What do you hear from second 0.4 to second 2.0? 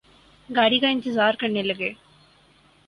گاڑی کا انتظار کرنے لگے